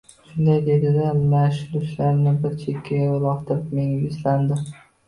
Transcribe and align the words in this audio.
Shunday 0.27 0.61
dedi-da, 0.69 1.11
lash-lushlarini 1.35 2.35
bir 2.47 2.59
chekkaga 2.65 3.13
uloqtirib 3.21 3.79
menga 3.79 4.05
yuzlandi. 4.11 4.65